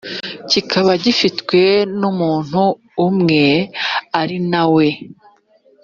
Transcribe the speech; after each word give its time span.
kikaba 0.49 0.91
gifitwe 1.03 1.61
n 1.99 2.01
umuntu 2.11 2.61
umwe 3.07 3.43
ari 4.21 4.37
na 4.51 4.63
we 4.73 4.87